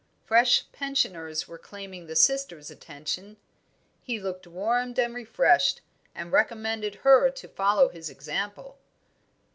Fresh 0.25 0.65
pensioners 0.71 1.47
were 1.47 1.59
claiming 1.59 2.07
the 2.07 2.15
sisters' 2.15 2.71
attention. 2.71 3.37
He 4.01 4.19
looked 4.19 4.47
warmed 4.47 4.97
and 4.97 5.13
refreshed, 5.13 5.81
and 6.15 6.31
recommended 6.31 6.95
her 7.05 7.29
to 7.29 7.47
follow 7.47 7.87
his 7.87 8.09
example. 8.09 8.79